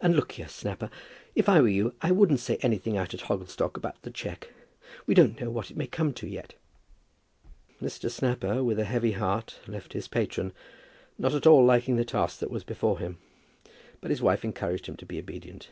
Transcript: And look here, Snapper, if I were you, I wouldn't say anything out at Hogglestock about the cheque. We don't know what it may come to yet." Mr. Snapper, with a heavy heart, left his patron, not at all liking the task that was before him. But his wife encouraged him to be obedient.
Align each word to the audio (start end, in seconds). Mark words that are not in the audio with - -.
And 0.00 0.14
look 0.14 0.30
here, 0.30 0.46
Snapper, 0.46 0.88
if 1.34 1.48
I 1.48 1.60
were 1.60 1.66
you, 1.66 1.94
I 2.00 2.12
wouldn't 2.12 2.38
say 2.38 2.58
anything 2.62 2.96
out 2.96 3.12
at 3.12 3.22
Hogglestock 3.22 3.76
about 3.76 4.00
the 4.02 4.10
cheque. 4.12 4.52
We 5.04 5.14
don't 5.14 5.40
know 5.40 5.50
what 5.50 5.68
it 5.68 5.76
may 5.76 5.88
come 5.88 6.12
to 6.12 6.28
yet." 6.28 6.54
Mr. 7.82 8.08
Snapper, 8.08 8.62
with 8.62 8.78
a 8.78 8.84
heavy 8.84 9.10
heart, 9.18 9.58
left 9.66 9.92
his 9.92 10.06
patron, 10.06 10.52
not 11.18 11.34
at 11.34 11.44
all 11.48 11.64
liking 11.64 11.96
the 11.96 12.04
task 12.04 12.38
that 12.38 12.52
was 12.52 12.62
before 12.62 13.00
him. 13.00 13.18
But 14.00 14.10
his 14.10 14.22
wife 14.22 14.44
encouraged 14.44 14.86
him 14.86 14.96
to 14.96 15.06
be 15.06 15.18
obedient. 15.18 15.70